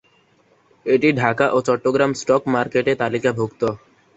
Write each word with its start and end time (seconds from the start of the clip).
এটি 0.85 1.09
ঢাকা 1.19 1.45
ও 1.51 1.67
চট্টগ্রাম 1.67 2.11
স্টক 2.13 2.41
মার্কেটে 2.53 2.93
তালিকাভুক্ত। 3.01 3.61